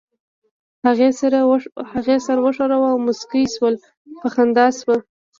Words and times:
هغې 1.99 2.15
سر 2.25 2.37
وښوراوه 2.43 2.87
او 2.91 2.97
موسکۍ 3.05 3.45
شول، 3.53 3.75
په 4.19 4.27
خندا 4.33 4.65
شوه. 4.79 4.97